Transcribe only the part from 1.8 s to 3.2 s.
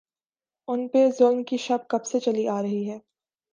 کب سے چلی آ رہی ہے۔